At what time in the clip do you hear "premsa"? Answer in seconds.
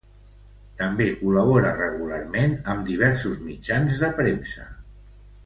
4.23-4.69